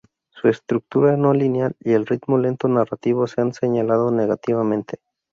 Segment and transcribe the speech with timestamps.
[0.31, 4.97] Su estructura no lineal y el ritmo lento narrativo se han señalado negativamente.